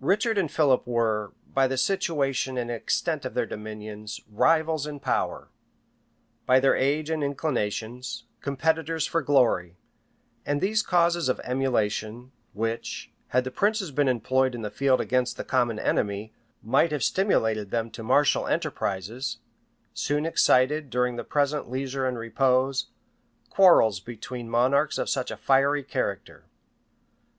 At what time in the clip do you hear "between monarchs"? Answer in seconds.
24.00-24.96